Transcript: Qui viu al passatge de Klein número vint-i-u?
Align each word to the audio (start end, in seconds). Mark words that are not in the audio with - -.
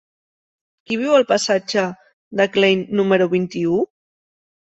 Qui 0.87 0.95
viu 1.01 1.11
al 1.17 1.25
passatge 1.31 1.83
de 2.39 2.47
Klein 2.55 2.81
número 3.01 3.29
vint-i-u? 3.35 3.77